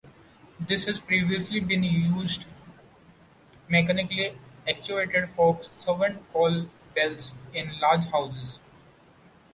This 0.59 0.85
had 0.85 1.05
previously 1.05 1.59
been 1.59 1.83
used, 1.83 2.45
mechanically 3.69 4.35
actuated, 4.67 5.29
for 5.29 5.61
servant-call 5.61 6.65
bells 6.95 7.35
in 7.53 7.79
large 7.79 8.05
houses. 8.05 8.59